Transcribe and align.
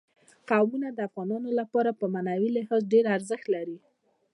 قومونه 0.49 0.87
د 0.93 0.99
افغانانو 1.09 1.49
لپاره 1.59 1.91
په 1.99 2.05
معنوي 2.13 2.49
لحاظ 2.57 2.81
ډېر 2.91 3.03
زیات 3.07 3.15
ارزښت 3.17 3.45
لري. 3.55 3.77